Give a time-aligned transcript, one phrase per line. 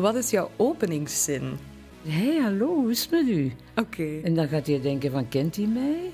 [0.00, 1.58] Wat is jouw openingszin?
[2.02, 3.52] Hé, hey, hallo, hoe is het met u?
[3.76, 4.20] Oké.
[4.22, 6.10] En dan gaat hij denken van, kent hij mij?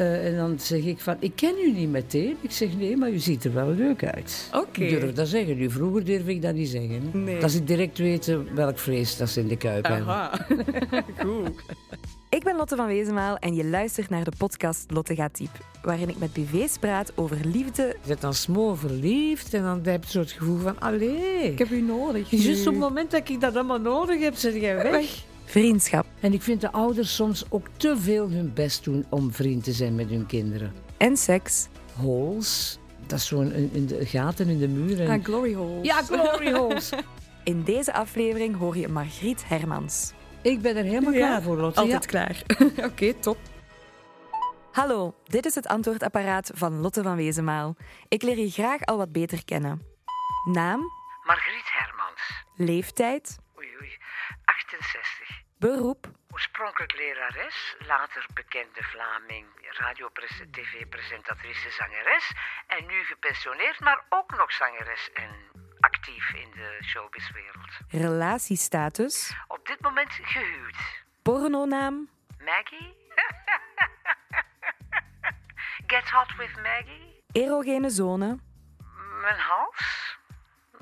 [0.00, 2.36] Uh, en dan zeg ik van, ik ken u niet meteen.
[2.40, 4.50] Ik zeg, nee, maar u ziet er wel leuk uit.
[4.52, 4.84] Oké.
[4.84, 5.56] Ik durf dat zeggen.
[5.56, 7.24] Nu, vroeger durf ik dat niet zeggen.
[7.24, 7.38] Nee.
[7.40, 10.06] Dat ze direct weten welk vlees dat ze in de kuip hebben.
[10.06, 10.46] Aha.
[11.24, 11.62] Goed.
[12.42, 15.50] Ik ben Lotte van Wezenmaal en je luistert naar de podcast Lotte gaat diep,
[15.82, 17.82] waarin ik met BV's praat over liefde.
[17.82, 21.52] Je bent dan smoor verliefd en dan heb je zo het gevoel van, allee.
[21.52, 22.30] Ik heb u nodig.
[22.30, 25.24] Juist op het moment dat ik dat allemaal nodig heb, zit jij weg.
[25.44, 29.64] Vriendschap En ik vind de ouders soms ook te veel hun best doen om vriend
[29.64, 30.72] te zijn met hun kinderen.
[30.96, 31.68] en seks.
[32.00, 35.08] Holes, dat is zo'n in in de gaten in de muren.
[35.08, 35.82] Ah, glory hole.
[35.82, 36.90] Ja, glory holes.
[37.44, 40.12] In deze aflevering hoor je Margriet Hermans.
[40.42, 41.80] Ik ben er helemaal Ja, klaar voor, Lotte.
[41.80, 42.08] Altijd Ja.
[42.10, 42.42] klaar.
[42.90, 43.38] Oké, top.
[44.72, 47.76] Hallo, dit is het antwoordapparaat van Lotte van Wezenmaal.
[48.08, 49.82] Ik leer je graag al wat beter kennen.
[50.52, 50.80] Naam,
[51.24, 52.44] Margriet Hermans.
[52.56, 53.96] leeftijd, Oei, oei.
[54.44, 55.40] 68.
[55.58, 59.46] beroep, Oorspronkelijk lerares, later bekende Vlaming,
[59.78, 62.32] radio-tv-presentatrice, zangeres.
[62.66, 65.30] En nu gepensioneerd, maar ook nog zangeres en
[66.02, 67.70] actief in de showbizwereld.
[67.88, 70.76] relatiestatus, Op dit moment gehuwd.
[71.22, 72.08] pornonaam,
[72.44, 72.96] Maggie?
[75.86, 77.22] Get hot with Maggie?
[77.32, 78.38] erogene zone,
[79.20, 80.16] Mijn hals?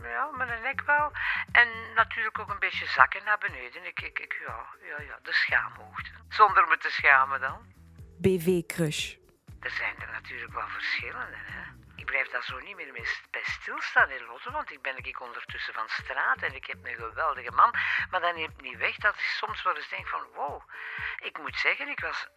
[0.03, 1.13] Ja, mijn nek wel.
[1.53, 3.87] En natuurlijk ook een beetje zakken naar beneden.
[3.87, 6.11] Ik, ik, ik, ja, ja, ja, de schaamhoogte.
[6.29, 7.59] Zonder me te schamen dan.
[8.19, 9.15] BV-crush.
[9.61, 11.63] Er zijn er natuurlijk wel verschillende, hè.
[12.01, 12.93] Ik blijf daar zo niet meer
[13.31, 16.95] bij stilstaan in Lotte, want ik ben ik ondertussen van straat en ik heb een
[16.95, 17.71] geweldige man.
[18.11, 20.63] Maar dat neemt niet weg dat ik soms wel eens denk van, wow,
[21.19, 22.29] ik moet zeggen, ik was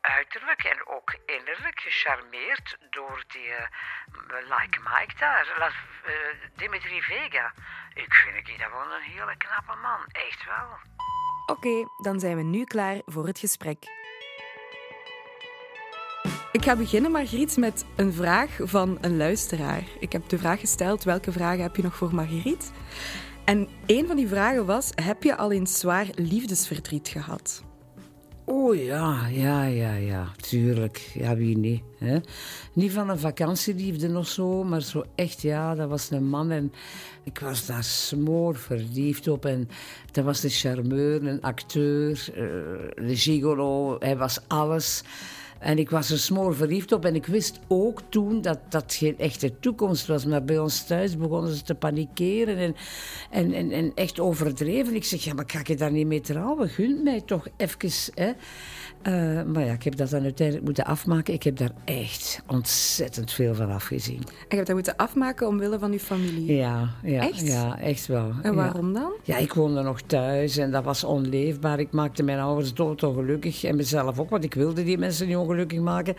[0.00, 3.66] uiterlijk en ook innerlijk gecharmeerd door die eh,
[4.28, 6.14] Like Mike daar, La, eh,
[6.56, 7.52] Dimitri Vega.
[7.94, 10.78] Ik vind ik dat wel een hele knappe man, echt wel.
[11.46, 13.99] Oké, dan zijn we nu klaar voor het gesprek.
[16.52, 19.82] Ik ga beginnen, Margriet, met een vraag van een luisteraar.
[20.00, 22.72] Ik heb de vraag gesteld, welke vragen heb je nog voor Margriet?
[23.44, 27.64] En een van die vragen was, heb je al eens zwaar liefdesverdriet gehad?
[28.44, 31.10] Oh ja, ja, ja, ja, tuurlijk.
[31.14, 31.82] Ja, wie niet?
[31.98, 32.18] Hè?
[32.72, 36.72] Niet van een vakantieliefde of zo, maar zo echt, ja, dat was een man en
[37.24, 39.44] ik was daar smoor verliefd op.
[39.44, 39.68] En
[40.12, 45.02] dat was de charmeur, een acteur, eh, de gigolo, hij was alles.
[45.60, 49.18] En ik was er smoor verliefd op en ik wist ook toen dat dat geen
[49.18, 50.24] echte toekomst was.
[50.24, 52.74] Maar bij ons thuis begonnen ze te panikeren en,
[53.30, 54.94] en, en, en echt overdreven.
[54.94, 56.68] Ik zeg, ja, maar ga ik daar niet mee trouwen?
[56.68, 58.32] Gun mij toch even, hè.
[59.02, 61.34] Eh, maar ja, ik heb dat dan uiteindelijk moeten afmaken.
[61.34, 64.16] Ik heb daar echt ontzettend veel van afgezien.
[64.18, 66.56] En je hebt dat moeten afmaken omwille van je familie.
[66.56, 67.46] Ja, ja, Echt?
[67.46, 68.32] ja echt wel.
[68.42, 68.54] En ja.
[68.54, 69.12] waarom dan?
[69.22, 71.80] Ja, ik woonde nog thuis en dat was onleefbaar.
[71.80, 75.80] Ik maakte mijn ouders doodongelukkig en mezelf ook, want ik wilde die mensen niet ongelukkig
[75.80, 76.14] maken.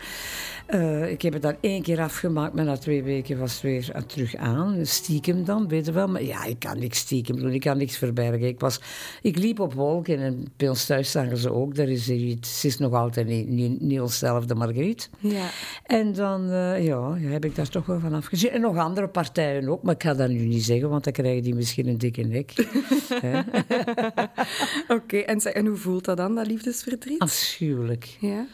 [0.66, 3.90] Eh, ik heb het dan één keer afgemaakt, maar na twee weken was het weer
[3.92, 4.86] aan- terug aan.
[4.86, 6.08] Stiekem dan, weet je wel.
[6.08, 8.42] Maar ja, ik kan niks stiekem doen, ik kan niks verbergen.
[8.46, 8.80] Ik, was,
[9.22, 11.76] ik liep op wolken en bij ons thuis zagen ze ook.
[11.76, 15.10] Er is iets, ze is nog altijd niet, niet, niet onszelfde Margriet.
[15.18, 15.46] Ja.
[15.86, 18.50] En dan eh, ja, heb ik daar toch wel van afgezien.
[18.50, 21.42] En nog andere partijen ook, maar ik ga dat nu niet zeggen, want dan krijgen
[21.42, 22.52] die misschien een dikke nek.
[24.88, 27.18] Oké, en, en hoe voelt dat dan, dat liefdesverdriet?
[27.20, 28.16] Afschuwelijk.
[28.20, 28.46] Ja.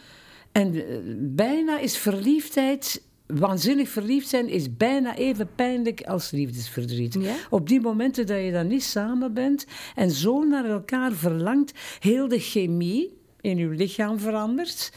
[0.51, 7.13] En eh, bijna is verliefdheid, waanzinnig verliefd zijn, is bijna even pijnlijk als liefdesverdriet.
[7.19, 7.35] Ja?
[7.49, 9.65] Op die momenten dat je dan niet samen bent
[9.95, 14.91] en zo naar elkaar verlangt, heel de chemie in je lichaam verandert.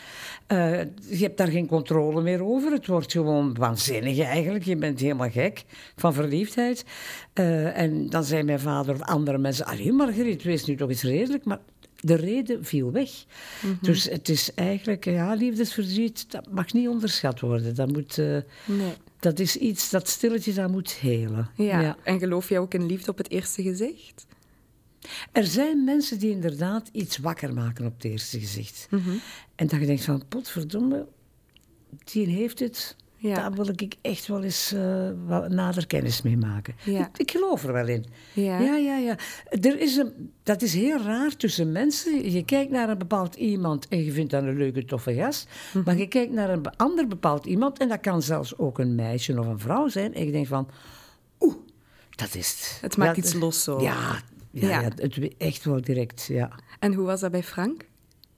[0.46, 2.72] Eh, je hebt daar geen controle meer over.
[2.72, 4.64] Het wordt gewoon waanzinnig eigenlijk.
[4.64, 5.64] Je bent helemaal gek
[5.96, 6.84] van verliefdheid.
[7.32, 9.66] Eh, en dan zei mijn vader of andere mensen...
[9.66, 11.44] Allee, Margriet, wees nu toch eens redelijk.
[11.44, 11.60] Maar
[12.02, 13.10] de reden viel weg.
[13.80, 15.04] Dus het is eigenlijk...
[15.04, 17.74] Ja, liefdesverdriet, dat mag niet onderschat worden.
[17.74, 18.92] Dat, moet, eh, Nee.
[19.18, 21.50] dat is iets dat stilletjes aan moet helen.
[21.56, 21.96] Ja.
[22.04, 24.26] En geloof jij ook in liefde op het eerste gezicht?
[25.32, 28.86] Er zijn mensen die inderdaad iets wakker maken op het eerste gezicht.
[28.90, 29.10] Mhm.
[29.54, 31.06] En dat je denkt van, potverdomme,
[32.04, 32.96] die heeft het.
[33.22, 33.34] Ja.
[33.34, 36.74] Daar wil ik echt wel eens eh, wat nader kennis mee maken.
[36.84, 37.00] Ja.
[37.00, 38.04] Ik, ik geloof er wel in.
[38.32, 38.58] Ja.
[38.60, 38.96] ja, ja.
[38.96, 39.16] ja.
[39.50, 42.30] Er is een, dat is heel raar tussen mensen.
[42.32, 45.48] Je kijkt naar een bepaald iemand en je vindt dat een leuke, toffe gast.
[45.74, 45.84] Mhm.
[45.84, 49.38] Maar je kijkt naar een ander bepaald iemand en dat kan zelfs ook een meisje
[49.38, 50.14] of een vrouw zijn.
[50.14, 50.68] En je denkt van,
[51.40, 51.54] oeh,
[52.10, 52.78] dat is het.
[52.80, 53.80] Het maakt Dat- iets los zo.
[53.80, 53.94] Ja,
[54.50, 54.80] ja, Ja.
[54.80, 54.82] ja.
[54.82, 56.50] het, echt wel direct, ja.
[56.78, 57.84] En hoe was dat bij Frank?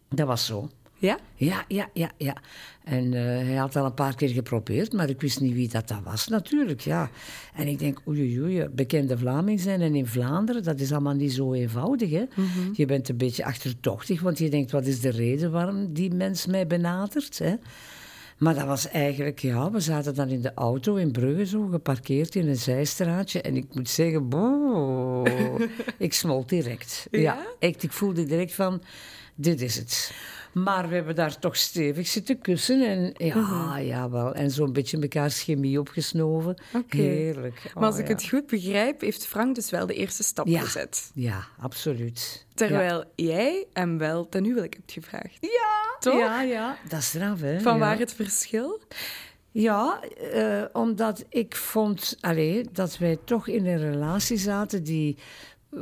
[0.09, 0.69] Dat was zo.
[1.05, 1.19] Ja?
[1.35, 2.37] Ja, ja, ja, ja.
[2.85, 5.89] En eh, hij had al een paar keer geprobeerd, maar ik wist niet wie dat,
[5.89, 7.11] dat was natuurlijk, ja.
[7.55, 11.33] En ik denk, oei, oei, bekende Vlaming zijn en in Vlaanderen, dat is allemaal niet
[11.33, 12.25] zo eenvoudig, hè.
[12.73, 16.47] Je bent een beetje achterdochtig, want je denkt, wat is de reden waarom die mens
[16.47, 17.55] mij benadert, hè.
[18.39, 22.35] Maar dat was eigenlijk, ja, we zaten dan in de auto in Brugge zo, geparkeerd
[22.35, 23.41] in een zijstraatje.
[23.41, 25.27] En ik moet zeggen, boh,
[25.99, 27.07] ik smolt direct.
[27.11, 27.47] Ja?
[27.59, 28.83] echt, ik voelde direct van,
[29.35, 30.13] dit is het.
[30.55, 32.83] Maar we hebben daar toch stevig zitten kussen.
[32.89, 34.35] En ja, ja wel.
[34.35, 36.63] En zo'n beetje elkaar chemie opgesnoven.
[36.89, 37.71] Heerlijk.
[37.75, 38.13] Maar als Oh, ik ja.
[38.15, 40.61] het goed begrijp, heeft Frank dus wel de eerste stap Ja.
[40.61, 41.11] gezet.
[41.15, 42.47] Ja, absoluut.
[42.55, 45.37] Terwijl jij hem wel ten huwelijk hebt gevraagd.
[45.41, 46.19] Ja, Toch?
[46.19, 46.77] Ja, ja.
[46.89, 47.61] Dat is straf, hè.
[47.61, 48.81] Van waar het verschil?
[49.51, 50.01] Ja,
[50.33, 55.17] eh, omdat ik vond allee, dat wij toch in een relatie zaten die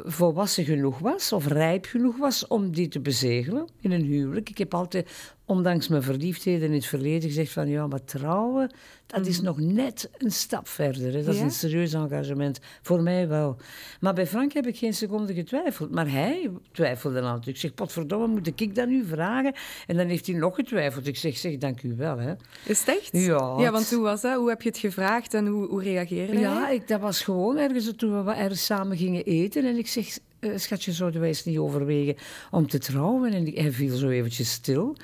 [0.04, 4.50] volwassen genoeg was, of rijp genoeg was om die te bezegelen in een huwelijk.
[4.50, 5.10] Ik heb altijd,
[5.46, 8.70] ondanks mijn verliefdheden in het verleden, gezegd van ja, maar trouwen,
[9.06, 11.12] dat is nog net een stap verder.
[11.12, 11.22] Hè.
[11.24, 11.44] Dat is Ja?
[11.44, 12.58] een serieus engagement.
[12.82, 13.56] Voor mij wel.
[14.00, 15.90] Maar bij Frank heb ik geen seconde getwijfeld.
[15.90, 17.46] Maar hij twijfelde natuurlijk.
[17.46, 19.54] Ik zeg, potverdomme, moet ik dat nu vragen?
[19.86, 21.06] En dan heeft hij nog getwijfeld.
[21.06, 22.18] Ik zeg, zeg, dank u wel.
[22.18, 22.32] Hè.
[22.64, 23.08] Is het echt?
[23.12, 24.36] Ja, Ja, want hoe was dat?
[24.36, 26.74] Hoe heb je het gevraagd en hoe, hoe reageerde Ja, hij?
[26.74, 29.64] ik, dat was gewoon ergens toen we ergens samen gingen eten.
[29.64, 32.16] En ik zeg, eh, schatje, zouden wij eens niet overwegen
[32.50, 33.32] om te trouwen?
[33.32, 34.96] En hij viel zo eventjes stil.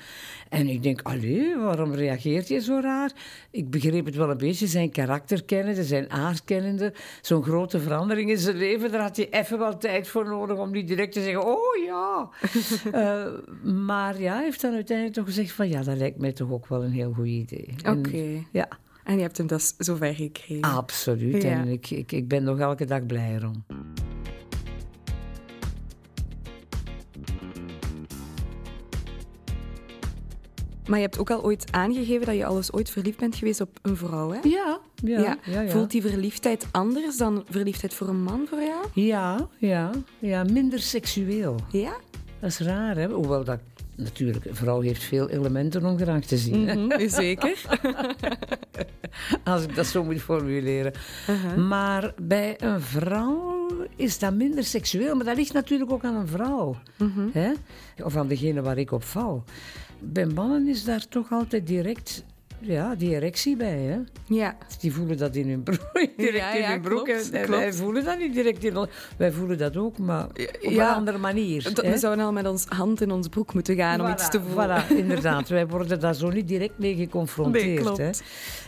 [0.49, 3.11] En ik denk, allee, waarom reageert hij zo raar?
[3.51, 6.93] Ik begreep het wel een beetje, zijn karakter kennende, zijn aard kennende.
[7.21, 10.71] Zo'n grote verandering in zijn leven, daar had hij even wel tijd voor nodig om
[10.71, 12.29] niet direct te zeggen, oh ja.
[12.99, 13.25] Eh,
[13.63, 16.67] maar ja, hij heeft dan uiteindelijk toch gezegd van, ja, dat lijkt mij toch ook
[16.67, 17.75] wel een heel goed idee.
[17.85, 18.45] Oké.
[18.51, 18.67] Ja.
[19.03, 20.61] En je hebt hem dus zover gekregen.
[20.61, 21.43] Absoluut.
[21.43, 21.49] Ja.
[21.49, 23.63] En ik, ik, ik ben nog elke dag blij erom.
[30.89, 33.61] Maar je hebt ook al ooit aangegeven dat je al eens ooit verliefd bent geweest
[33.61, 34.39] op een vrouw, hè?
[34.43, 35.37] Ja, ja, ja.
[35.45, 38.85] ja, Voelt die verliefdheid anders dan verliefdheid voor een man voor jou?
[38.93, 41.55] Ja, ja, ja, minder seksueel.
[41.71, 41.93] Ja?
[42.39, 43.07] Dat is raar, hè?
[43.07, 43.59] Hoewel dat
[43.95, 46.63] natuurlijk, een vrouw heeft veel elementen om graag te zien.
[46.63, 47.61] Mhm, zeker.
[49.43, 50.93] Als ik dat zo moet formuleren.
[51.67, 55.15] Maar bij een vrouw is dat minder seksueel.
[55.15, 56.75] Maar dat ligt natuurlijk ook aan een vrouw.
[57.31, 57.51] hè?
[58.03, 59.43] Of aan degene waar ik op val.
[59.99, 62.23] Bij mannen is daar toch altijd direct
[62.61, 63.79] ja, die erectie bij.
[63.79, 63.99] Hè?
[64.35, 64.57] Ja.
[64.79, 65.89] Die voelen dat in hun broek.
[66.17, 67.05] Direct Ja, in hun broek.
[67.05, 67.59] klopt, en klopt.
[67.61, 68.89] wij voelen dat niet direct in ons.
[69.17, 70.89] Wij voelen dat ook, maar op Ja.
[70.89, 71.63] een andere manier.
[71.73, 74.41] Dat, we zouden al met ons hand in ons broek moeten gaan om iets te
[74.41, 74.83] voelen.
[74.83, 75.49] Voilà, inderdaad.
[75.49, 77.65] Wij worden daar zo niet direct mee geconfronteerd.
[77.65, 77.97] Nee, klopt.
[77.97, 78.09] Hè.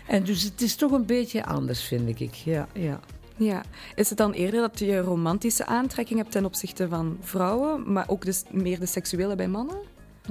[0.07, 2.33] En dus het is toch een beetje anders, vind ik.
[2.33, 2.99] Ja, ja.
[3.35, 3.63] Ja.
[3.95, 8.25] Is het dan eerder dat je romantische aantrekking hebt ten opzichte van vrouwen, maar ook
[8.25, 9.77] dus meer de seksuele bij mannen?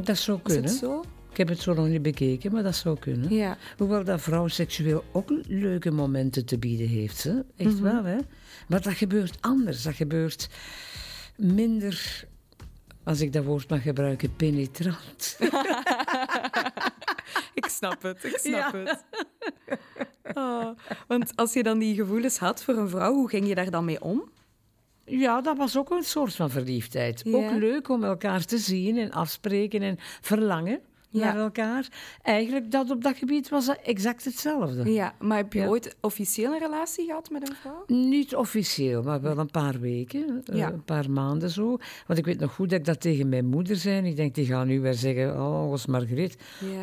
[0.03, 0.71] Dat zou Is kunnen.
[0.71, 1.05] het zo?
[1.31, 3.35] Ik heb het zo nog niet bekeken, maar dat zou kunnen.
[3.35, 3.57] Ja.
[3.79, 7.23] Hoewel dat vrouw seksueel ook leuke momenten te bieden heeft.
[7.23, 7.33] Hè?
[7.57, 7.83] Echt Mhm.
[7.83, 8.17] wel, hè?
[8.69, 9.83] Maar dat gebeurt anders.
[9.83, 10.49] Dat gebeurt
[11.37, 12.25] minder,
[13.05, 15.37] als ik dat woord mag gebruiken, penetrant.
[17.55, 18.85] Ik snap het, ik snap Ja.
[18.85, 19.05] het.
[20.37, 20.69] Oh,
[21.09, 23.85] want als je dan die gevoelens had voor een vrouw, hoe ging je daar dan
[23.85, 24.31] mee om?
[25.11, 27.21] Ja, dat was ook een soort van verliefdheid.
[27.25, 27.37] Ja.
[27.37, 30.81] Ook leuk om elkaar te zien en afspreken en verlangen
[31.13, 31.25] Ja.
[31.25, 31.89] naar elkaar.
[32.23, 34.93] Eigenlijk dat op dat gebied was dat exact hetzelfde.
[34.93, 35.67] Ja, maar heb je Ja.
[35.69, 37.85] ooit officieel een relatie gehad met een vrouw?
[37.87, 40.73] Niet officieel, maar wel een paar weken, eh, Ja.
[40.73, 41.77] een paar maanden zo.
[42.07, 44.07] Want ik weet nog goed dat ik dat tegen mijn moeder zei.
[44.07, 46.37] Ik denk, die gaan nu weer zeggen, oh, was Margriet.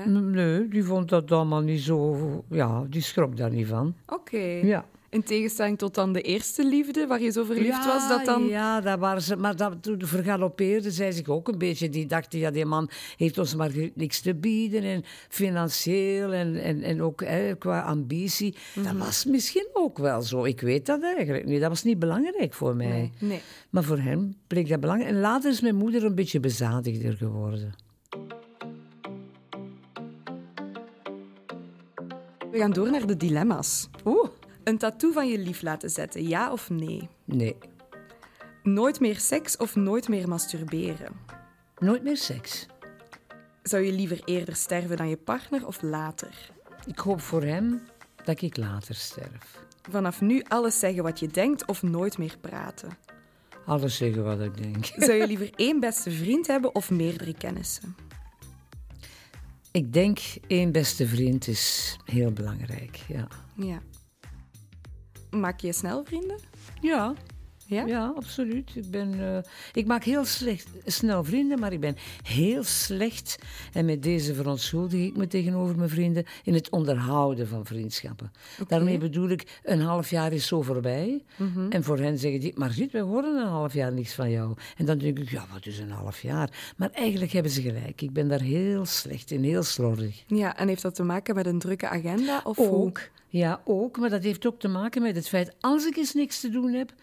[0.05, 2.17] Nee, die vond dat allemaal niet zo...
[2.49, 3.93] Ja, die schrok daar niet van.
[4.07, 4.37] Oké.
[4.63, 4.85] Ja.
[5.09, 8.47] In tegenstelling tot dan de eerste liefde, waar je zo verliefd was, dat dan...
[8.47, 11.89] Ja, dat waren ze, maar dat, toen vergalopeerde zij zich ook een beetje.
[11.89, 14.83] Die dachten, ja, die man heeft ons maar niks te bieden.
[14.83, 18.55] En financieel en, en, en ook hè, qua ambitie.
[18.75, 18.85] Mhm.
[18.85, 20.43] Dat was misschien ook wel zo.
[20.43, 21.61] Ik weet dat eigenlijk niet.
[21.61, 22.87] Dat was niet belangrijk voor mij.
[22.87, 23.41] Nee, nee.
[23.69, 25.11] Maar voor hem bleek dat belangrijk.
[25.11, 27.73] En later is mijn moeder een beetje bezadigder geworden.
[32.51, 33.89] We gaan door naar de dilemma's.
[34.05, 34.29] Oeh.
[34.67, 37.09] Een tattoo van je lief laten zetten, ja of nee?
[37.25, 37.57] Nee,
[38.63, 41.15] Nooit meer seks of nooit meer masturberen?
[41.79, 42.65] nooit meer seks.
[43.63, 46.51] Zou je liever eerder sterven dan je partner of later?
[46.87, 47.81] Ik hoop voor hem
[48.23, 49.63] dat ik later sterf.
[49.89, 52.89] Vanaf nu alles zeggen wat je denkt of nooit meer praten?
[53.65, 54.85] Alles zeggen wat ik denk.
[55.05, 57.95] Zou je liever één beste vriend hebben of meerdere kennissen?
[59.71, 63.27] Ik denk, één beste vriend is heel belangrijk, ja.
[63.55, 63.81] Ja.
[65.29, 66.39] Maak je snel vrienden?
[66.81, 67.13] Ja,
[67.67, 67.85] Ja?
[67.85, 68.71] Ja, absoluut.
[68.75, 73.37] Ik, ben, eh, ik maak heel slecht, snel vrienden, maar ik ben heel slecht.
[73.73, 78.31] En met deze verontschuldig ik me tegenover mijn vrienden in het onderhouden van vriendschappen.
[78.67, 81.23] Daarmee bedoel ik, een half jaar is zo voorbij.
[81.35, 81.69] Mhm.
[81.69, 84.55] En voor hen zeggen die, Margriet, wij horen een half jaar niks van jou.
[84.77, 86.73] En dan denk ik, ja, wat is een half jaar?
[86.77, 88.01] Maar eigenlijk hebben ze gelijk.
[88.01, 90.23] Ik ben daar heel slecht in, heel slordig.
[90.27, 92.41] Ja, en heeft dat te maken met een drukke agenda?
[92.43, 92.91] Of hoe?
[93.27, 93.97] Ja, ook.
[93.97, 96.71] Maar dat heeft ook te maken met het feit, als ik eens niks te doen
[96.71, 96.93] heb,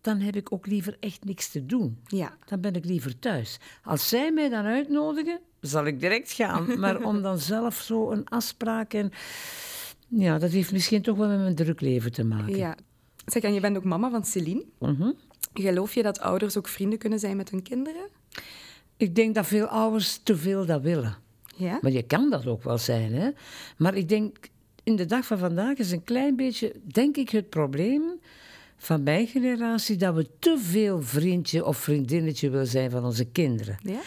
[0.00, 1.98] dan heb ik ook liever echt niks te doen.
[2.06, 2.36] Ja.
[2.46, 3.58] Dan ben ik liever thuis.
[3.84, 6.66] Als zij mij dan uitnodigen, zal ik direct gaan.
[6.80, 9.10] Maar om dan zelf zo een afspraak en...
[10.08, 12.56] Ja, dat heeft misschien toch wel met mijn druk leven te maken.
[12.56, 12.76] ja.
[13.24, 14.64] Zeg, en je bent ook mama van Celine.
[14.78, 15.10] Mhm.
[15.54, 18.08] Geloof je dat ouders ook vrienden kunnen zijn met hun kinderen?
[18.96, 21.16] Ik denk dat veel ouders te veel dat willen.
[21.56, 21.78] Ja?
[21.80, 23.30] Maar je kan dat ook wel zijn, hè.
[23.76, 24.48] Maar ik denk,
[24.90, 28.02] in de dag van vandaag is een klein beetje, denk ik, het probleem
[28.76, 33.78] van mijn generatie dat we te veel vriendje of vriendinnetje willen zijn van onze kinderen.
[33.82, 34.00] Ja?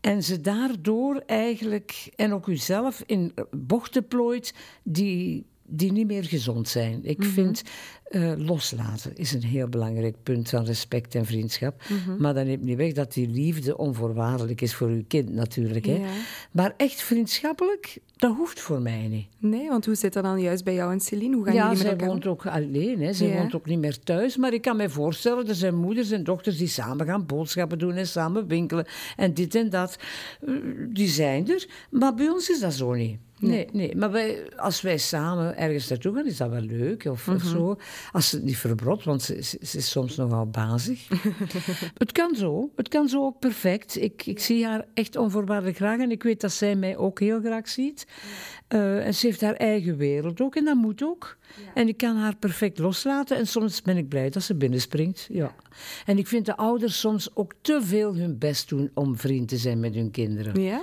[0.00, 6.68] En ze daardoor eigenlijk, en ook uzelf, in bochten plooit die, die niet meer gezond
[6.68, 7.00] zijn.
[7.04, 7.62] Ik vind
[8.06, 11.82] eh, loslaten is een heel belangrijk punt van respect en vriendschap.
[12.18, 15.86] Maar dat neemt niet weg dat die liefde onvoorwaardelijk is voor uw kind natuurlijk.
[15.86, 15.92] Hè?
[15.94, 16.06] Ja.
[16.50, 19.26] Maar echt vriendschappelijk, dat hoeft voor mij niet.
[19.38, 21.34] Nee, want hoe zit dat dan juist bij jou en Celine?
[21.36, 23.00] Hoe gaan Ja, zij woont ook alleen.
[23.02, 23.12] Hè.
[23.12, 23.38] Zij Ja.
[23.38, 24.36] woont ook niet meer thuis.
[24.36, 27.94] Maar ik kan me voorstellen, er zijn moeders en dochters die samen gaan boodschappen doen
[27.94, 28.86] en samen winkelen.
[29.16, 29.96] En dit en dat.
[30.46, 30.54] Eh,
[30.88, 31.68] Die zijn er.
[31.90, 33.18] Maar bij ons is dat zo niet.
[33.40, 33.96] Nee, nee.
[33.96, 37.76] Maar wij, als wij samen ergens naartoe gaan, is dat wel leuk of, of zo.
[38.12, 41.08] Als ze het niet verbrot, want ze, ze- ze is soms nogal bazig.
[42.04, 42.70] het kan zo.
[42.76, 43.96] Het kan zo ook perfect.
[44.02, 45.98] Ik, ik zie haar echt onvoorwaardelijk graag.
[46.00, 48.06] En ik weet dat zij mij ook heel graag ziet.
[48.68, 50.56] Eh, en ze heeft haar eigen wereld ook.
[50.56, 51.36] En dat moet ook.
[51.74, 53.36] En ik kan haar perfect loslaten.
[53.36, 55.26] En soms ben ik blij dat ze binnenspringt.
[55.30, 55.54] Ja.
[56.06, 59.56] En ik vind de ouders soms ook te veel hun best doen om vriend te
[59.56, 60.62] zijn met hun kinderen.
[60.62, 60.80] Ja?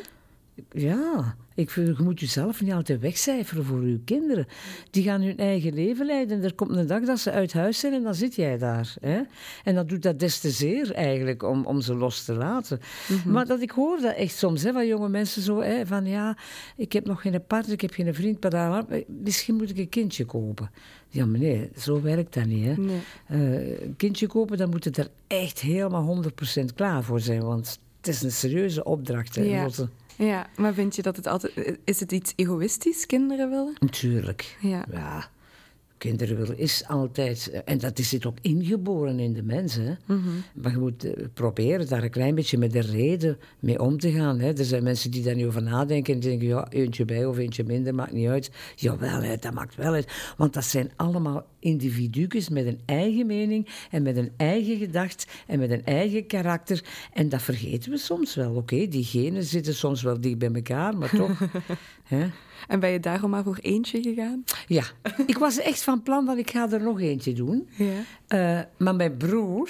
[0.72, 4.48] Ja, ik vind, je moet jezelf niet altijd wegcijferen voor je kinderen.
[4.91, 6.38] Die gaan hun eigen leven leiden.
[6.38, 8.93] En er komt een dag dat ze uit huis zijn en dan zit jij daar.
[9.01, 9.22] Hè?
[9.63, 12.79] En dat doet dat des te zeer eigenlijk, om, om ze los te laten.
[13.25, 16.38] Maar dat, ik hoor dat echt soms, hè, van jonge mensen zo, hè, van ja,
[16.77, 20.25] ik heb nog geen partner, ik heb geen vriend, maar misschien moet ik een kindje
[20.25, 20.72] kopen.
[21.10, 22.65] Ja, maar nee, zo werkt dat niet.
[22.65, 22.74] Hè?
[22.74, 23.00] Nee.
[23.27, 26.24] Eh, een kindje kopen, dan moet het er echt helemaal
[26.62, 29.36] 100% klaar voor zijn, want het is een serieuze opdracht.
[29.36, 29.63] Hè, Ja.
[29.63, 29.89] Lotte.
[30.15, 31.77] Ja, maar vind je dat het altijd...
[31.84, 33.74] Is het iets egoïstisch, kinderen willen?
[33.79, 34.58] Natuurlijk.
[34.62, 34.86] Ja.
[34.91, 35.29] Ja,
[36.03, 37.50] kinderen willen is altijd...
[37.50, 39.86] eh, En dat is zit ook ingeboren in de mensen.
[39.86, 40.15] hè.
[40.15, 40.29] Mhm.
[40.53, 44.12] Maar je moet eh, proberen daar een klein beetje met de reden mee om te
[44.12, 44.39] gaan.
[44.39, 44.53] Hè.
[44.57, 46.48] Er zijn mensen die daar niet over nadenken en die denken...
[46.48, 48.51] Ja, eentje bij of eentje minder, maakt niet uit.
[48.75, 50.33] Jawel, hè, dat maakt wel uit.
[50.38, 53.67] Want dat zijn allemaal individu's met een eigen mening...
[53.91, 56.83] en met een eigen gedacht en met een eigen karakter.
[57.13, 58.53] En dat vergeten we soms wel.
[58.55, 61.39] Oké, die genen zitten soms wel dicht bij elkaar, maar toch...
[62.03, 62.27] hè.
[62.67, 64.43] En ben je daarom maar voor eentje gegaan?
[64.67, 64.84] Ja,
[65.25, 67.70] ik was echt van plan dat ik ga er nog eentje doen.
[67.75, 68.03] Ja.
[68.27, 69.70] Eh, maar mijn broer,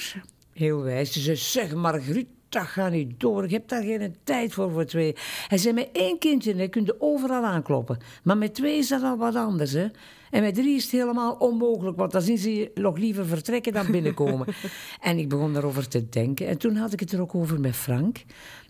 [0.53, 3.43] heel wijs, die zei, zeg Margriet, dat gaat niet door.
[3.43, 5.15] Ik heb daar geen tijd voor, voor twee.
[5.47, 7.97] Hij zei, met één kindje hè, kun je overal aankloppen.
[8.23, 9.87] Maar met twee is dat al wat anders, hè.
[10.31, 13.73] En met drie is het helemaal onmogelijk, want dan zien ze je nog liever vertrekken
[13.73, 14.47] dan binnenkomen.
[15.01, 16.47] en ik begon daarover te denken.
[16.47, 18.23] En toen had ik het er ook over met Frank.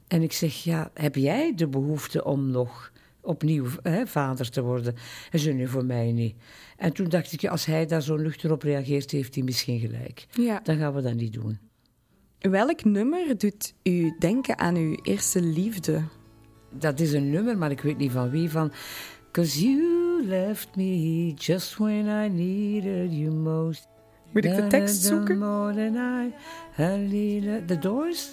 [0.07, 2.91] En ik zeg, ja, heb jij de behoefte om nog
[3.23, 4.95] opnieuw hè, vader te worden?
[5.29, 6.35] Hij zei, nee, voor mij niet.
[6.77, 10.25] En toen dacht ik, als hij daar zo nuchter op reageert, heeft hij misschien gelijk.
[10.31, 10.59] Ja.
[10.63, 11.59] Dan gaan we dat niet doen.
[12.39, 16.01] Welk nummer doet u denken aan uw eerste liefde?
[16.69, 18.49] Dat is een nummer, maar ik weet niet van wie.
[18.49, 18.71] Van,
[19.31, 23.87] Cause you left me just when I needed you most.
[24.31, 25.37] Moet ik de tekst zoeken?
[27.65, 28.31] The doors.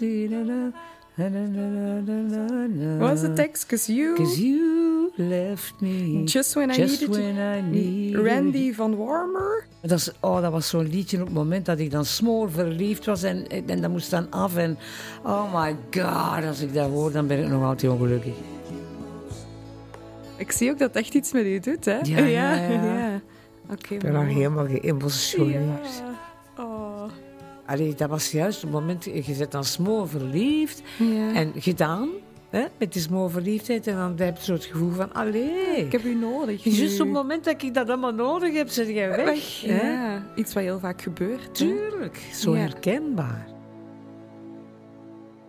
[2.99, 3.67] Wat is de tekst?
[3.67, 4.15] Cause you...
[4.17, 7.35] Cause you left me Just when I just needed you.
[7.35, 9.65] when I needed Randy van Warmer?
[9.81, 13.07] Dat, is, oh, dat was zo'n liedje op het moment dat ik dan smoor verliefd
[13.07, 14.57] was en, en dat moest dan af.
[14.57, 14.79] En
[15.25, 18.35] oh my god, als ik dat hoor, dan ben ik nog altijd ongelukkig.
[20.37, 21.99] Ik zie ook dat echt iets met u doet, hè?
[22.03, 23.21] Ja, ja, ja.
[23.73, 25.95] Oké, Ik ben helemaal geëmotioneerd.
[25.99, 26.20] Ja.
[27.71, 31.35] Allee, dat was juist het moment, je bent dan smoor verliefd Ja.
[31.35, 32.09] en gedaan.
[32.51, 35.77] Hè, met die smoor verliefdheid en dan heb je zo het gevoel van, allee.
[35.77, 36.65] Ik heb u nodig.
[36.65, 39.61] Juist op het moment dat ik dat allemaal nodig heb, zit jij weg.
[39.61, 41.43] Ja, iets wat heel vaak gebeurt.
[41.45, 41.53] hè.
[41.53, 42.61] Tuurlijk, zo Ja.
[42.61, 43.47] herkenbaar.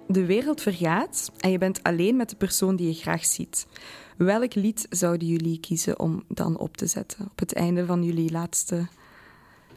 [0.07, 3.67] De wereld vergaat en je bent alleen met de persoon die je graag ziet.
[4.17, 8.31] Welk lied zouden jullie kiezen om dan op te zetten op het einde van jullie
[8.31, 8.87] laatste?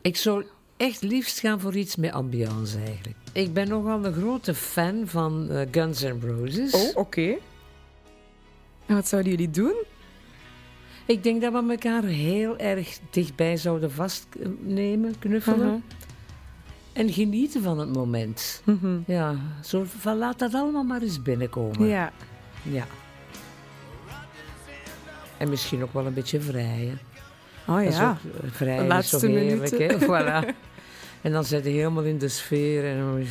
[0.02, 0.44] Ik zou
[0.76, 3.16] echt liefst gaan voor iets met ambiance eigenlijk.
[3.32, 6.72] Ik ben nogal een grote fan van eh, Guns N' Roses.
[6.72, 7.34] Oh, oké.
[8.86, 9.74] En wat zouden jullie doen?
[11.06, 15.66] Ik denk dat we elkaar heel erg dichtbij zouden vastnemen, knuffelen.
[15.66, 15.78] Mhm.
[16.92, 18.62] En genieten van het moment.
[18.64, 18.98] Mhm.
[19.06, 21.86] Ja, zo van laat dat allemaal maar eens binnenkomen.
[21.86, 22.12] Ja.
[22.62, 22.86] Ja.
[25.36, 26.98] En misschien ook wel een beetje vrijen.
[27.66, 28.10] Oh Dat is ja.
[28.10, 29.82] ook, eh, vrij De is laatste minuten.
[29.82, 29.98] hè?
[30.06, 30.48] Voilà.
[31.20, 32.84] En dan zit je helemaal in de sfeer.
[32.84, 33.26] En dan-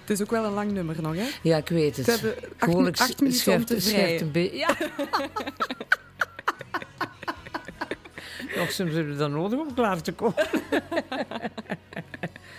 [0.00, 1.26] Het is ook wel een lang nummer nog, hè?
[1.42, 2.06] ja, ik weet het.
[2.06, 4.56] We hebben acht, Gewoon, ik acht minuten om te een beetje.
[4.66, 4.76] Ja.
[8.56, 10.34] Nog soms hebben we dat nodig om klaar te komen.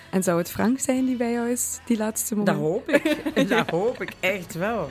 [0.09, 2.57] En zou het Frank zijn die bij jou is, die laatste moment?
[2.57, 3.49] Dat hoop ik.
[3.49, 4.89] Dat hoop ik echt wel.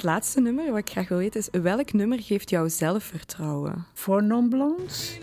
[0.00, 1.48] Het laatste nummer wat ik graag wil weten is...
[1.62, 3.86] Welk nummer geeft jou zelfvertrouwen?
[3.94, 5.18] Voor non-blondes?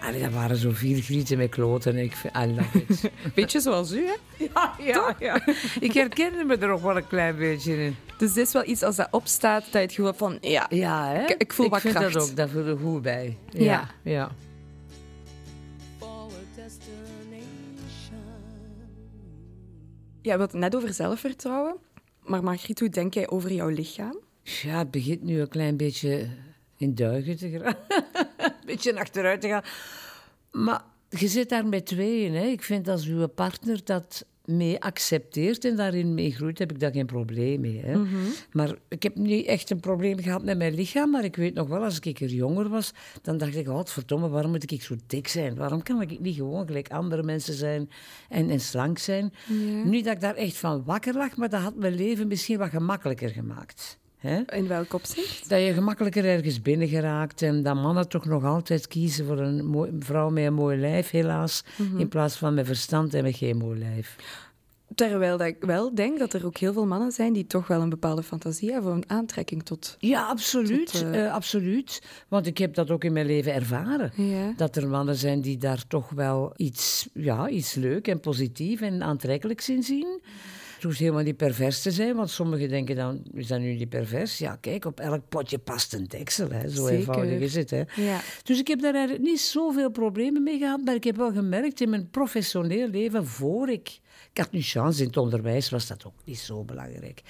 [0.00, 1.96] Allee, dat waren zo vier grieten met kloten.
[1.96, 3.10] Ik vind, I love it.
[3.34, 4.14] Beetje zoals u, hè?
[4.54, 5.40] ja, ja, ja.
[5.80, 7.96] Ik herkende me er nog wel een klein beetje in.
[8.18, 10.38] Dus dit is wel iets als dat opstaat, dat je het gevoel van...
[10.40, 11.22] Ja, Ja, hè?
[11.24, 12.12] Ik- ik voel wat vind kracht.
[12.12, 13.36] dat ook, dat voel er goed bij.
[13.50, 13.62] Ja.
[13.62, 14.30] Ja, ja.
[20.30, 21.76] Had het net over zelfvertrouwen.
[22.22, 24.18] Maar Margriet, hoe denk jij over jouw lichaam?
[24.42, 26.28] Ja, het begint nu een klein beetje
[26.76, 27.76] in duigen te gaan.
[28.46, 29.64] een beetje achteruit te gaan.
[30.50, 32.34] Maar je zit daar met tweeën.
[32.34, 32.44] Hè.
[32.44, 36.92] Ik vind als uw partner dat mee accepteert en daarin mee groeit, heb ik daar
[36.92, 37.80] geen probleem mee.
[37.84, 38.02] Hè.
[38.52, 41.10] Maar ik heb niet echt een probleem gehad met mijn lichaam.
[41.10, 44.28] Maar ik weet nog wel, als ik er jonger was, dan dacht ik, oh, verdomme,
[44.28, 45.54] waarom moet ik zo dik zijn?
[45.54, 47.90] Waarom kan ik niet gewoon gelijk andere mensen zijn
[48.28, 49.32] en, en slank zijn?
[49.84, 52.70] Niet dat ik daar echt van wakker lag, maar dat had mijn leven misschien wat
[52.70, 54.00] gemakkelijker gemaakt.
[54.22, 54.40] Hè?
[54.56, 55.48] In welk opzicht?
[55.48, 59.66] Dat je gemakkelijker ergens binnen geraakt en dat mannen toch nog altijd kiezen voor een
[59.66, 61.64] mooi- vrouw met een mooi lijf, helaas,
[61.96, 64.16] in plaats van met verstand en met geen mooi lijf.
[64.94, 67.80] Terwijl dat ik wel denk dat er ook heel veel mannen zijn die toch wel
[67.80, 69.96] een bepaalde fantasie hebben, een aantrekking tot...
[69.98, 70.92] Ja, absoluut.
[70.92, 72.02] Tot, eh, eh, absoluut.
[72.28, 74.12] Want ik heb dat ook in mijn leven ervaren.
[74.16, 74.52] Ja.
[74.56, 79.02] Dat er mannen zijn die daar toch wel iets, ja, iets leuk en positief en
[79.02, 80.20] aantrekkelijks in zien.
[80.82, 83.88] Het hoeft helemaal niet pervers te zijn, want sommigen denken dan, is dat nu niet
[83.88, 84.38] pervers?
[84.38, 86.50] Ja, kijk, op elk potje past een deksel.
[86.50, 86.68] Hè.
[86.68, 86.98] Zo Zeker.
[86.98, 87.70] eenvoudig is het.
[87.70, 87.82] Hè.
[87.96, 88.20] Ja.
[88.42, 91.80] Dus ik heb daar eigenlijk niet zoveel problemen mee gehad, maar ik heb wel gemerkt
[91.80, 94.00] in mijn professioneel leven, voor ik...
[94.32, 97.22] Ik had nu chance, in het onderwijs was dat ook niet zo belangrijk.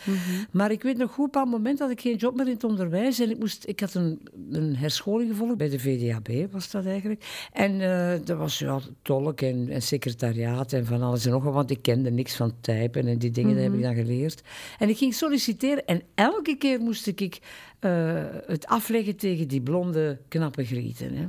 [0.50, 2.64] Maar ik weet nog goed, op een moment had ik geen job meer in het
[2.64, 6.86] onderwijs en ik, moest, ik had een, een herscholing gevolgd, bij de VDAB was dat
[6.86, 7.48] eigenlijk.
[7.52, 11.54] En eh, dat was ja, tolk en, en secretariaat en van alles en nog wat,
[11.54, 14.42] want ik kende niks van typen en die dingen, dat heb ik dan geleerd.
[14.78, 17.40] En ik ging solliciteren en elke keer moest ik
[17.83, 21.14] eh, het afleggen tegen die blonde, knappe grieten.
[21.14, 21.27] Hè.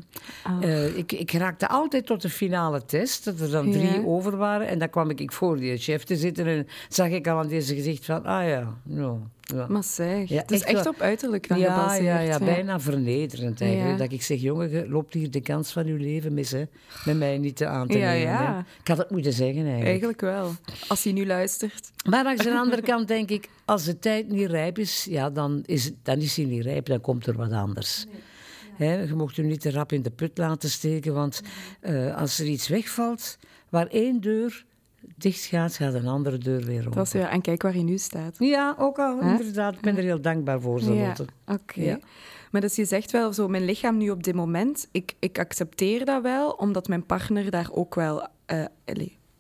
[0.62, 4.04] Eh, ik, ik raakte altijd tot de finale test, dat er dan drie Ja.
[4.06, 4.68] over waren.
[4.68, 7.76] En dan kwam ik voor die chef te zitten en zag ik al aan deze
[7.76, 9.66] gezicht van, ah ja, no, ja.
[9.68, 12.04] Maar zeg, Ja, het is echt op uiterlijk dan Ja, gebaseerd.
[12.06, 13.98] ja, ja, bijna vernederend eigenlijk.
[13.98, 16.64] Dat ik zeg, jongen, je loopt hier de kans van je leven mis, hè.
[17.06, 18.66] Met mij niet te aan te nemen.
[18.82, 19.88] Ik had het moeten zeggen eigenlijk.
[19.88, 20.52] Eigenlijk wel.
[20.88, 21.92] Als hij nu luistert.
[22.10, 25.64] Maar langs de andere kant denk ik, als de tijd niet rijp is, ja, dan,
[25.66, 28.06] is, dan is hij niet rijp, dan komt er wat anders.
[28.74, 31.42] Hè, je mocht hem niet te rap in de put laten steken, want
[31.80, 33.38] eh, als er iets wegvalt,
[33.70, 34.66] waar één deur
[35.18, 36.92] dicht gaat, gaat een andere deur weer open.
[36.92, 38.36] Dat is weer, en kijk waar hij nu staat.
[38.40, 39.74] Ja, ook al, inderdaad.
[39.74, 41.26] Ik ben er heel dankbaar voor, Ja, Charlotte.
[41.48, 41.82] oké.
[41.82, 42.00] Ja.
[42.52, 46.06] Maar dus je zegt wel zo, mijn lichaam nu op dit moment, ik, ik accepteer
[46.06, 48.66] dat wel, omdat mijn partner daar ook wel, eh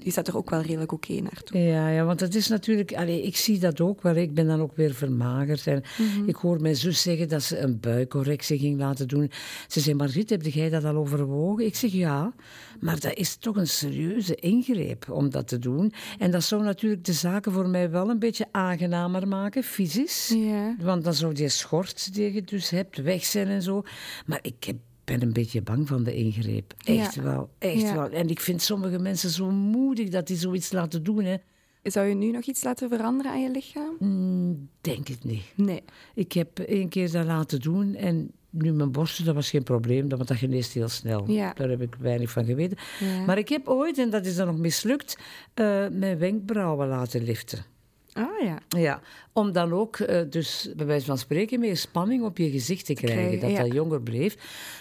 [0.04, 1.60] die staat er ook wel redelijk oké naartoe.
[1.60, 2.94] Ja, ja, want het is natuurlijk...
[2.94, 4.16] Allee, ik zie dat ook wel.
[4.16, 5.68] Ik ben dan ook weer vermagerd.
[5.68, 5.84] En
[6.26, 9.32] Ik hoor mijn zus zeggen dat ze een buikcorrectie ging laten doen.
[9.68, 11.66] Ze zei, Margriet, heb jij dat al overwogen?
[11.66, 12.34] Ik zeg, ja.
[12.80, 15.94] Maar dat is toch een serieuze ingreep om dat te doen.
[16.20, 20.34] En dat zou natuurlijk de zaken voor mij wel een beetje aangenamer maken, fysisch.
[20.36, 20.76] Ja.
[20.80, 23.84] Want dan zou die schort die je dus hebt weg zijn en zo.
[24.26, 26.74] Maar ik heb ben een beetje bang van de ingreep.
[26.84, 27.22] Echt Ja.
[27.24, 27.94] wel, echt Ja.
[27.94, 28.10] wel.
[28.10, 31.24] En ik vind sommige mensen zo moedig dat die zoiets laten doen.
[31.24, 31.36] Hè.
[31.84, 33.96] Zou je nu nog iets laten veranderen aan je lichaam?
[34.00, 35.44] Mm, denk het niet.
[35.56, 35.84] Nee.
[36.16, 40.10] Ik heb één keer dat laten doen en nu mijn borsten, dat was geen probleem,
[40.10, 41.32] want dat geneest heel snel.
[41.32, 41.54] Ja.
[41.54, 42.78] Daar heb ik weinig van geweten.
[43.00, 43.26] Ja.
[43.26, 45.18] Maar ik heb ooit, en dat is dan nog mislukt,
[45.54, 47.66] eh, mijn wenkbrauwen laten liften.
[48.14, 48.58] Ah ja.
[48.68, 49.02] ja.
[49.32, 52.94] Om dan ook, eh, dus bij wijze van spreken, meer spanning op je gezicht te
[52.94, 53.40] krijgen.
[53.40, 54.36] Dat dat jonger bleef.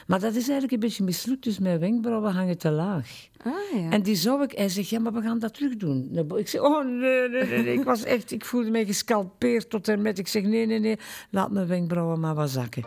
[0.06, 3.28] Maar dat is eigenlijk een beetje mislukt, dus mijn wenkbrauwen hangen te laag.
[3.44, 3.90] Ah, ja.
[3.90, 6.26] En die zou ik, hij zegt, ja, maar we gaan dat terug doen.
[6.36, 10.02] Ik zeg, oh nee, nee, nee, ik was echt, ik voelde mij gescalpeerd tot en
[10.02, 10.18] met.
[10.18, 10.98] Ik zeg, nee, nee, nee,
[11.30, 12.84] laat mijn wenkbrauwen maar wat zakken.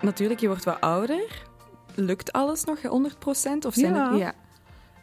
[0.00, 1.47] Natuurlijk, je wordt wat ouder.
[2.00, 2.86] Lukt alles nog 100%?
[3.66, 4.12] Of zijn Ja.
[4.12, 4.18] er...
[4.18, 4.34] ja.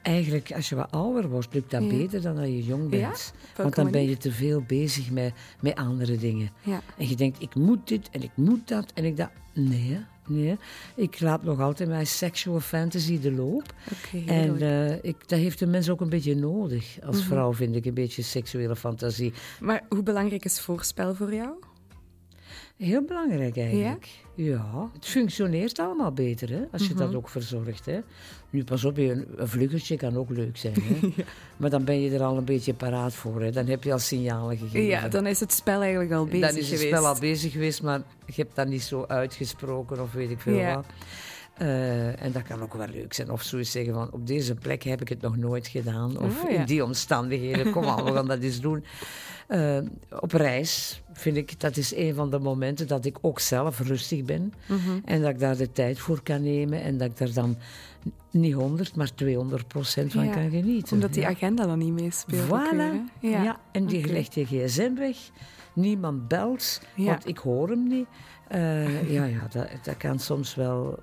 [0.01, 1.87] Eigenlijk, als je wat ouder wordt, lukt dat Ja.
[1.89, 3.33] beter dan dat je jong bent.
[3.55, 6.49] Want dan ben je te veel bezig met, met andere dingen.
[6.97, 9.29] En je denkt, ik moet dit en ik moet dat en ik dat.
[9.53, 10.57] Nee, nee.
[10.95, 13.73] Ik laat nog altijd mijn sexual fantasy de loop.
[13.91, 16.97] Oké, En eh, ik, dat heeft de mens ook een beetje nodig.
[17.05, 17.27] Als Mhm.
[17.27, 19.33] vrouw vind ik een beetje seksuele fantasie.
[19.59, 21.49] Maar hoe belangrijk is voorspel voor jou?
[22.77, 24.07] Heel belangrijk eigenlijk.
[24.35, 24.89] Ja?
[24.93, 26.97] het functioneert allemaal beter hè, als je Mhm.
[27.03, 27.85] dat ook verzorgt.
[27.85, 27.99] Hè.
[28.49, 30.73] Nu pas op, een, een vluggertje kan ook leuk zijn.
[30.81, 31.07] Hè.
[31.57, 33.41] Maar dan ben je er al een beetje paraat voor.
[33.41, 33.51] Hè.
[33.51, 34.81] Dan heb je al signalen gegeven.
[34.83, 36.95] Ja, dan is het spel eigenlijk al bezig dan is het geweest.
[36.97, 40.57] spel al bezig geweest, maar je hebt dat niet zo uitgesproken of weet ik veel
[40.57, 40.75] Ja.
[40.75, 40.85] wat.
[41.57, 43.31] Eh, en dat kan ook wel leuk zijn.
[43.31, 46.17] Of zoiets zeggen van, op deze plek heb ik het nog nooit gedaan.
[46.19, 46.57] Of Oh, ja.
[46.59, 48.83] in die omstandigheden, kom aan, we gaan dat eens doen.
[49.47, 49.77] Eh,
[50.19, 54.23] op reis vind ik, dat is een van de momenten dat ik ook zelf rustig
[54.23, 54.53] ben.
[54.67, 54.79] Mhm.
[55.05, 56.81] En dat ik daar de tijd voor kan nemen.
[56.81, 57.57] En dat ik daar dan
[58.31, 60.93] niet 100, maar 200 procent van Ja, kan genieten.
[60.93, 61.29] Omdat die Ja.
[61.29, 62.45] agenda dan niet meespeelt.
[62.47, 62.77] Voilà.
[62.77, 63.27] hè?
[63.29, 63.59] Ja.
[63.71, 64.11] en die Oké.
[64.11, 65.17] legt je gsm weg.
[65.73, 67.05] Niemand belt, Ja.
[67.05, 68.07] want ik hoor hem niet.
[68.47, 70.99] Eh, ja, ja dat, dat kan soms wel...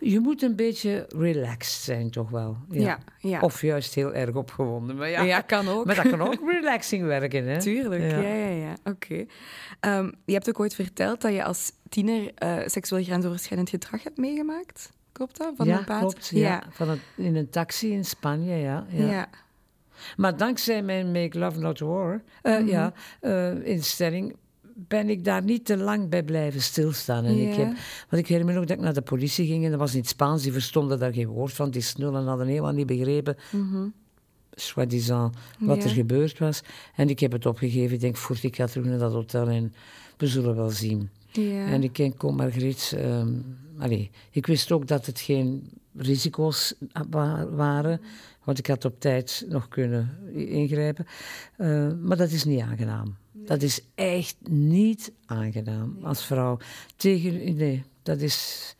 [0.00, 2.56] Je moet een beetje relaxed zijn, toch wel.
[2.70, 3.40] Ja, ja.
[3.40, 4.96] Of juist heel erg opgewonden.
[4.96, 5.40] Maar ja, ja.
[5.40, 5.84] kan ook.
[5.86, 7.60] maar dat kan ook relaxing werken, hè?
[7.60, 8.34] Tuurlijk, ja, Ja.
[8.34, 8.74] ja, ja.
[8.84, 9.24] Oké.
[9.80, 14.16] Ehm, je hebt ook ooit verteld dat je als tiener eh, seksueel grensoverschrijdend gedrag hebt
[14.16, 14.92] meegemaakt.
[15.12, 15.52] Klopt dat?
[15.56, 16.00] Van ja, een paard?
[16.00, 16.28] klopt.
[16.28, 16.62] Ja.
[16.70, 18.86] Van het, in een taxi in Spanje, ja.
[18.88, 19.04] ja.
[19.10, 19.28] Ja.
[20.16, 22.66] Maar dankzij mijn Make Love Not War eh, Mhm.
[22.66, 24.36] ja, eh, instelling
[24.78, 27.24] ben ik daar niet te lang bij blijven stilstaan.
[27.24, 27.66] En ik heb,
[28.08, 30.00] want ik herinner me ook dat ik naar de politie ging en dat was in
[30.00, 30.42] het Spaans.
[30.42, 31.70] Die verstonden daar geen woord van.
[31.70, 33.36] Die snullen hadden helemaal niet begrepen,
[34.54, 35.82] soi-disant, wat Ja.
[35.84, 36.60] er gebeurd was.
[36.96, 37.94] En ik heb het opgegeven.
[37.94, 39.74] Ik denk, voert, ik ga terug naar dat hotel en
[40.16, 41.08] we zullen wel zien.
[41.32, 41.66] Ja.
[41.66, 42.96] En ik ken Con Margriet.
[43.78, 46.74] allee, ik wist ook dat het geen risico's
[47.10, 48.00] wa- waren.
[48.44, 51.06] Want ik had op tijd nog kunnen ingrijpen.
[51.56, 53.16] Eh, maar dat is niet aangenaam.
[53.44, 56.58] Dat is echt niet aangenaam als vrouw.
[56.96, 58.70] Tegen, nee, dat is...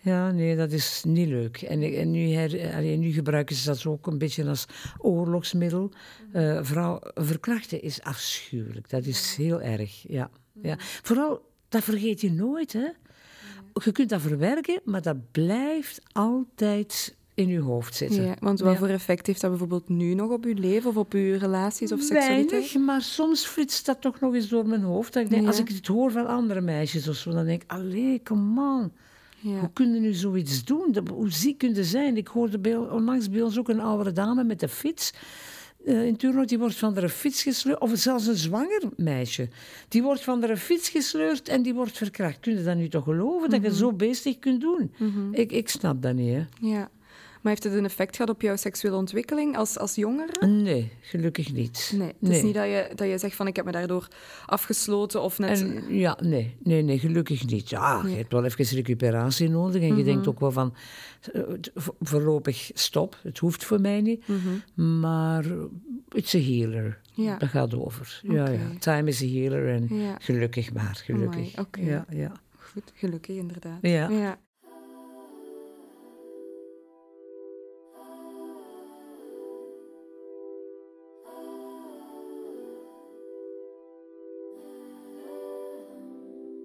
[0.00, 1.62] Ja, nee, dat is niet leuk.
[1.62, 4.66] En, en nu, her, allee, nu gebruiken ze dat ook een beetje als
[4.98, 5.90] oorlogsmiddel.
[6.32, 8.90] Eh, vrouw verkrachten is afschuwelijk.
[8.90, 10.30] Dat is heel erg, ja.
[10.62, 10.76] ja.
[10.78, 12.88] Vooral, dat vergeet je nooit, hè.
[13.84, 18.24] Je kunt dat verwerken, maar dat blijft altijd in je hoofd zitten.
[18.24, 18.78] Ja, want wat Ja.
[18.78, 22.00] voor effect heeft dat bijvoorbeeld nu nog op uw leven of op uw relaties of
[22.00, 22.50] seksualiteit?
[22.50, 25.12] Weinig, maar soms flitst dat toch nog eens door mijn hoofd.
[25.12, 25.48] Dat ik denk, Ja.
[25.48, 28.92] Als ik het hoor van andere meisjes of zo, dan denk ik, allee, come on.
[29.40, 29.58] Ja.
[29.58, 30.96] Hoe kun je nu zoiets doen?
[31.12, 32.16] Hoe ziek kun je zijn?
[32.16, 35.12] Ik hoorde bij, onlangs bij ons ook een oudere dame met de fiets.
[35.86, 37.80] eh, in Turnhout, die wordt van de fiets gesleurd.
[37.80, 39.48] Of zelfs een zwanger meisje.
[39.88, 42.40] Die wordt van de fiets gesleurd en die wordt verkracht.
[42.40, 44.92] Kun je dat nu toch geloven, dat je het zo beestig kunt doen?
[45.32, 46.44] ik, ik snap dat niet, hè.
[46.60, 46.90] ja.
[47.44, 50.46] Maar heeft het een effect gehad op jouw seksuele ontwikkeling als, als jongere?
[50.46, 51.92] Nee, gelukkig niet.
[51.96, 54.08] Nee, het is niet dat je, dat je zegt van ik heb me daardoor
[54.46, 55.60] afgesloten of net...
[55.60, 57.70] En, ja, nee, nee, nee, gelukkig niet.
[57.70, 59.82] Ja, je hebt wel even recuperatie nodig.
[59.82, 60.74] En je denkt ook wel van,
[61.32, 63.16] eh, het- vo- voorlopig stop.
[63.22, 64.24] Het hoeft voor mij niet.
[64.74, 65.44] Maar
[66.12, 67.00] it's a healer.
[67.12, 67.36] Ja.
[67.38, 68.20] Dat gaat over.
[68.22, 68.58] Ja, ja.
[68.78, 69.68] Time is a healer.
[69.68, 70.16] En Ja.
[70.20, 71.58] gelukkig maar, gelukkig.
[71.58, 71.80] Oké.
[71.80, 72.32] Ja, ja.
[72.58, 73.78] Goed, gelukkig inderdaad.
[73.80, 74.08] Ja.
[74.08, 74.38] ja.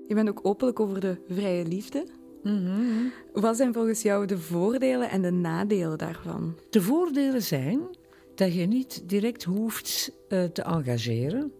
[0.10, 2.06] Je bent ook openlijk over de vrije liefde.
[2.44, 3.08] Mhm.
[3.34, 6.56] Wat zijn volgens jou de voordelen en de nadelen daarvan?
[6.70, 7.80] De voordelen zijn
[8.36, 11.52] dat je niet direct hoeft eh, te engageren.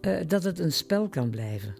[0.00, 1.74] eh, dat het een spel kan blijven.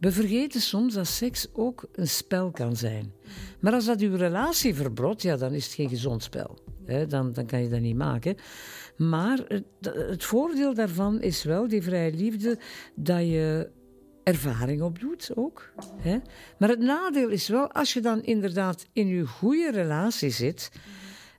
[0.00, 3.12] We vergeten soms dat seks ook een spel kan zijn.
[3.60, 6.58] Maar als dat uw relatie verbrot, ja, dan is het geen gezond spel.
[7.08, 8.36] Dan, dan kan je dat niet maken.
[8.96, 12.58] Maar het, het voordeel daarvan is wel, die vrije liefde,
[12.94, 13.70] dat je
[14.30, 15.72] ervaring opdoet ook.
[15.96, 16.18] Hè.
[16.58, 20.70] Maar het nadeel is wel, als je dan inderdaad in je goede relatie zit...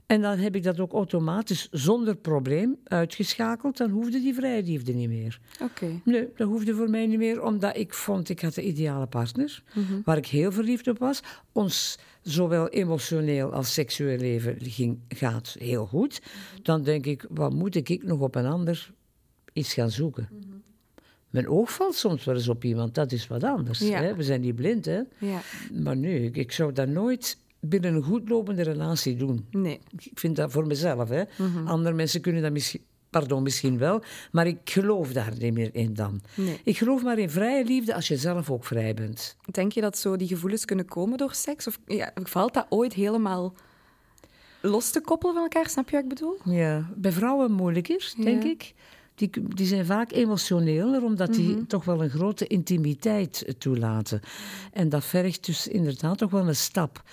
[0.06, 3.77] En dan heb ik dat ook automatisch zonder probleem uitgeschakeld.
[3.77, 5.39] Dan hoefde die vrije liefde niet meer.
[5.62, 6.01] Oké.
[6.04, 9.63] Nee, dat hoefde voor mij niet meer, omdat ik vond, ik had de ideale partner,
[10.06, 11.21] waar ik heel verliefd op was.
[11.51, 16.21] Ons zowel emotioneel als seksueel leven ging, gaat heel goed.
[16.62, 18.93] Dan denk ik, wat moet ik nog op een ander
[19.54, 20.30] iets gaan zoeken?
[21.32, 23.80] Mijn oog valt soms wel eens op iemand, dat is wat anders.
[23.80, 24.02] Ja.
[24.02, 24.15] Hè?
[24.15, 25.02] We zijn niet blind, hè?
[25.17, 25.39] Ja.
[25.84, 29.46] Maar nee, ik, ik zou dat nooit binnen een goedlopende relatie doen.
[29.52, 29.80] Nee.
[29.98, 31.10] Ik vind dat voor mezelf.
[31.10, 31.24] Hè.
[31.65, 35.94] Andere mensen kunnen dat misschien pardon, misschien wel, maar ik geloof daar niet meer in
[35.94, 36.22] dan.
[36.36, 36.60] Nee.
[36.63, 39.38] Ik geloof maar in vrije liefde als je zelf ook vrij bent.
[39.52, 41.67] Denk je dat zo die gevoelens kunnen komen door seks?
[41.67, 43.54] Of ja, valt dat ooit helemaal
[44.62, 45.70] los te koppelen van elkaar?
[45.70, 46.38] Snap je wat ik bedoel?
[46.46, 48.50] Ja, bij vrouwen moeilijker, denk Ja.
[48.50, 48.74] ik.
[49.21, 54.21] Die, die zijn vaak emotioneler, omdat die toch wel een grote intimiteit toelaten.
[54.73, 57.03] En dat vergt dus inderdaad toch wel een stap.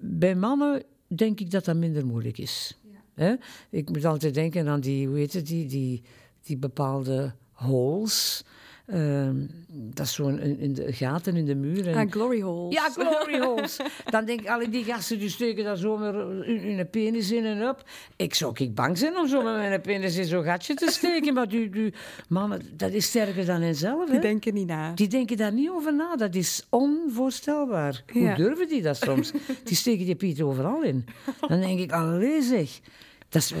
[0.00, 2.78] Bij mannen denk ik dat dat minder moeilijk is.
[3.14, 3.34] Hè?
[3.70, 6.02] Ik moet altijd denken aan die, hoe heet het, die, die,
[6.42, 8.44] die bepaalde holes.
[8.86, 9.34] Ehm,
[9.68, 11.88] dat is zo'n in, in de gaten in de muur.
[11.88, 12.74] En, Ah, glory holes.
[12.74, 13.76] ja, glory holes.
[14.10, 16.44] Dan denk ik, alle die gasten die steken daar zomaar hun,
[16.76, 17.84] hun penis in en op.
[18.16, 21.34] Ik zou ik bang zijn om zo met mijn penis in zo'n gatje te steken.
[21.34, 21.94] Maar die, die
[22.28, 24.04] mannen, dat is sterker dan henzelf.
[24.06, 24.20] Die Hè?
[24.20, 24.92] denken niet na.
[24.94, 26.16] Die denken daar niet over na.
[26.16, 28.02] Dat is onvoorstelbaar.
[28.12, 29.32] Hoe durven die dat soms?
[29.64, 31.04] Die steken die piet overal in.
[31.48, 32.80] Dan denk ik, allee zeg.
[33.28, 33.54] Dat is,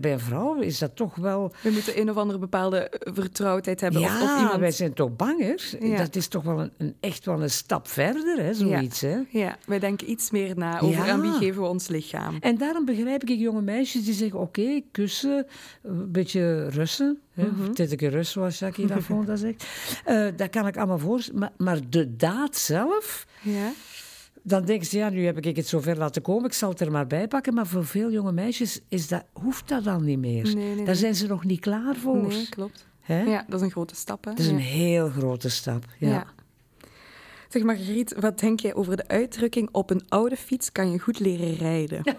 [0.00, 1.52] bij een vrouw is dat toch wel...
[1.62, 4.00] We moeten een of andere bepaalde eh, vertrouwdheid hebben.
[4.00, 4.60] Ja, of, of iemand...
[4.60, 5.76] wij zijn toch banger.
[5.80, 5.96] Ja.
[5.96, 9.00] Dat is toch wel een, een, echt wel een stap verder, hè, zoiets.
[9.00, 9.16] Hè?
[9.30, 11.12] Ja, wij denken iets meer na over Ja.
[11.12, 12.36] aan wie geven we ons lichaam.
[12.40, 15.46] En daarom begrijp ik jonge meisjes die zeggen: oké, kussen,
[15.82, 17.18] een beetje russen.
[17.32, 17.68] Hè, Mhm.
[17.68, 19.66] Of titteke rust, zoals Jackie Lafont dat zegt.
[20.04, 21.40] Eh, dat kan ik allemaal voorstellen.
[21.40, 23.70] Maar, maar de daad zelf, Ja?
[24.46, 26.90] Dan denken ze: ja, nu heb ik het zover laten komen, ik zal het er
[26.90, 27.54] maar bij pakken.
[27.54, 30.42] Maar voor veel jonge meisjes is dat, hoeft dat dan niet meer.
[30.44, 30.94] Nee, nee, Daar nee.
[30.94, 32.26] zijn ze nog niet klaar voor.
[32.26, 32.86] Nee, klopt.
[33.00, 33.22] Hè?
[33.22, 34.24] Ja, dat is een grote stap.
[34.24, 34.30] Hè?
[34.30, 34.52] Dat is Ja.
[34.52, 35.84] een heel grote stap.
[35.98, 36.08] Ja.
[36.08, 36.26] Ja.
[37.48, 41.18] Zeg Margriet, wat denk jij over de uitdrukking op een oude fiets kan je goed
[41.18, 42.02] leren rijden?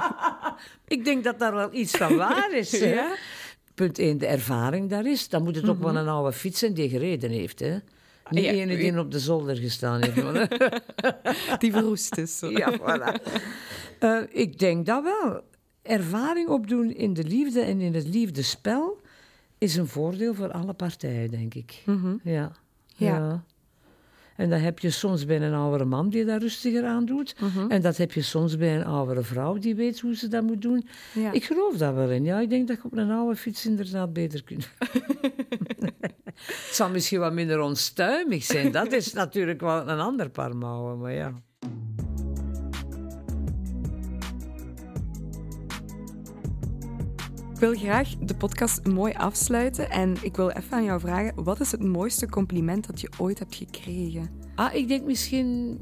[0.86, 2.70] Ik denk dat daar wel iets van waar is.
[2.70, 3.14] Ja?
[3.74, 5.28] Punt 1, de ervaring daar is.
[5.28, 7.60] Dan moet het ook wel een oude fiets zijn die gereden heeft.
[7.60, 7.78] Hè?
[8.30, 10.48] Niet Ja, ene die op de zolder gestaan heeft.
[11.60, 12.38] Die verroest is.
[12.38, 12.50] Zo.
[12.50, 13.32] ja, voilà.
[13.98, 15.40] Eh, ik denk dat wel.
[15.82, 19.00] Ervaring opdoen in de liefde en in het liefdespel
[19.58, 21.82] is een voordeel voor alle partijen, denk ik.
[21.86, 22.16] Mhm.
[22.22, 22.52] Ja.
[22.96, 23.44] Ja.
[24.40, 27.34] En dat heb je soms bij een oudere man die dat rustiger aan doet.
[27.40, 27.70] Mhm.
[27.70, 30.62] En dat heb je soms bij een oudere vrouw die weet hoe ze dat moet
[30.62, 30.86] doen.
[31.14, 31.32] Ja.
[31.32, 32.24] Ik geloof daar wel in.
[32.24, 34.68] Ja, ik denk dat je op een oude fiets inderdaad beter kunt.
[36.34, 38.72] Het zal misschien wat minder onstuimig zijn.
[38.72, 41.32] Dat is natuurlijk wel een ander paar mouwen, maar ja.
[47.60, 51.70] Wil graag de podcast mooi afsluiten en ik wil even aan jou vragen, wat is
[51.72, 54.30] het mooiste compliment dat je ooit hebt gekregen?
[54.54, 55.80] Ah, ik denk misschien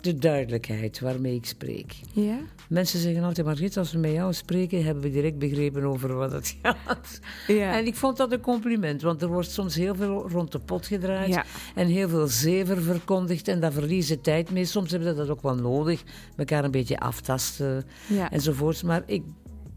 [0.00, 2.00] de duidelijkheid waarmee ik spreek.
[2.12, 2.38] Ja?
[2.68, 6.32] Mensen zeggen altijd, Margriet, als we met jou spreken, hebben we direct begrepen over wat
[6.32, 7.20] het gaat.
[7.46, 7.76] Ja.
[7.78, 10.86] En ik vond dat een compliment, want er wordt soms heel veel rond de pot
[10.86, 11.44] gedraaid Ja.
[11.74, 14.64] en heel veel zever verkondigd en daar verliezen tijd mee.
[14.64, 16.02] Soms hebben we dat ook wel nodig,
[16.36, 18.30] elkaar een beetje aftasten Ja.
[18.30, 18.82] enzovoorts.
[18.82, 19.22] Maar ik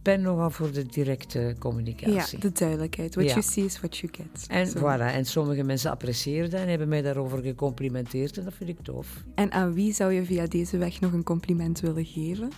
[0.06, 2.40] ben nogal voor de directe ja, communicatie.
[2.40, 3.16] de duidelijkheid.
[3.16, 3.32] What Ja.
[3.34, 4.48] you see is what you get.
[4.48, 4.80] En Zo.
[4.80, 8.78] voilà, en sommige mensen appreciëren dat en hebben mij daarover gecomplimenteerd en dat vind ik
[8.82, 9.24] tof.
[9.36, 12.50] En aan wie zou je via deze weg nog een compliment willen geven?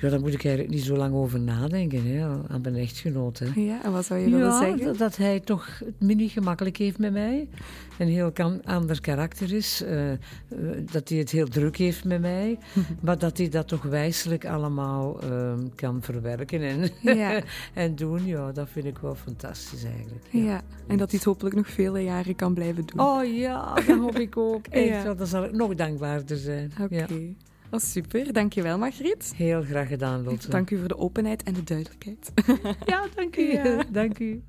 [0.00, 3.38] Ja, daar moet ik eigenlijk niet zo lang over nadenken, hè, aan mijn echtgenoot.
[3.38, 3.46] Hè.
[3.60, 4.84] Ja, en wat zou je willen Ja, zeggen?
[4.84, 7.48] dat, dat hij toch het mini gemakkelijk heeft met mij.
[7.98, 9.82] Een heel kan, ander karakter is.
[9.82, 10.18] eh, eh,
[10.92, 12.58] dat hij het heel druk heeft met mij.
[13.00, 17.42] maar dat hij dat toch wijselijk allemaal ehm, kan verwerken en, Ja.
[17.74, 18.26] en doen.
[18.26, 20.24] Ja, dat vind ik wel fantastisch eigenlijk.
[20.30, 20.62] Ja.
[20.86, 23.06] en dat hij het hopelijk nog vele jaren kan blijven doen.
[23.06, 24.66] Oh ja, dat hoop ik ook.
[24.70, 25.14] Echt, Ja.
[25.14, 26.72] dan zal ik nog dankbaarder zijn.
[26.80, 27.06] Oké.
[27.74, 28.32] Oh, super.
[28.32, 29.32] Dankjewel, Margriet.
[29.36, 30.50] Heel graag gedaan, Lotte.
[30.50, 32.32] Dank u voor de openheid en de duidelijkheid.
[32.86, 33.52] Ja, dank u.
[33.52, 33.84] Ja.
[33.92, 34.42] Dank u.